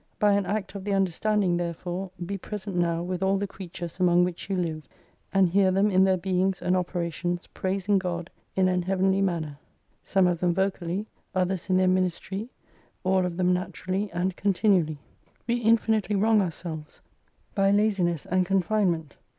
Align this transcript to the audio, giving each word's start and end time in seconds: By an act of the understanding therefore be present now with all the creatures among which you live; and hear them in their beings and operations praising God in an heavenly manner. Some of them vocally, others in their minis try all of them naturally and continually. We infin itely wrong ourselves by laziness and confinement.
By 0.17 0.33
an 0.33 0.47
act 0.47 0.73
of 0.73 0.83
the 0.83 0.95
understanding 0.95 1.57
therefore 1.57 2.09
be 2.25 2.35
present 2.35 2.75
now 2.75 3.03
with 3.03 3.21
all 3.21 3.37
the 3.37 3.45
creatures 3.45 3.99
among 3.99 4.23
which 4.23 4.49
you 4.49 4.55
live; 4.55 4.87
and 5.31 5.49
hear 5.49 5.69
them 5.69 5.91
in 5.91 6.05
their 6.05 6.17
beings 6.17 6.59
and 6.59 6.75
operations 6.75 7.45
praising 7.45 7.99
God 7.99 8.31
in 8.55 8.67
an 8.67 8.81
heavenly 8.81 9.21
manner. 9.21 9.59
Some 10.03 10.25
of 10.25 10.39
them 10.39 10.55
vocally, 10.55 11.05
others 11.35 11.69
in 11.69 11.77
their 11.77 11.87
minis 11.87 12.19
try 12.19 12.47
all 13.03 13.27
of 13.27 13.37
them 13.37 13.53
naturally 13.53 14.09
and 14.11 14.35
continually. 14.35 14.97
We 15.45 15.63
infin 15.63 16.01
itely 16.01 16.19
wrong 16.19 16.41
ourselves 16.41 17.01
by 17.53 17.69
laziness 17.69 18.25
and 18.25 18.43
confinement. 18.43 19.17